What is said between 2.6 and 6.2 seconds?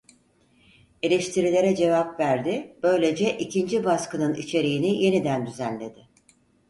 böylece ikinci baskının içeriğini yeniden düzenledi.